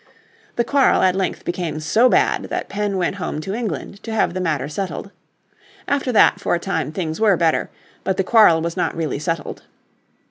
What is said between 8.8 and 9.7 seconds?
really settled.